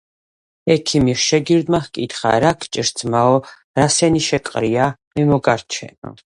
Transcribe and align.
ექიმის 0.75 1.19
შეგირდმა 1.31 1.81
ჰკითხა: 1.83 2.33
რა 2.45 2.55
გჭირს, 2.65 2.93
ძმაო, 3.03 3.37
რა 3.81 3.87
სენი 3.99 4.25
შეგყრია? 4.31 4.91
მე 5.15 5.31
მოგარჩენო. 5.33 6.17